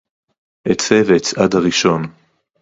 אֵצֵא 0.71 0.95
וְאֶצְעַד 1.07 1.55
הָרִאשׁוֹן 1.55 2.01